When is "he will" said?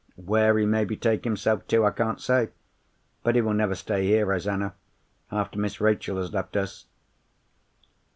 3.35-3.53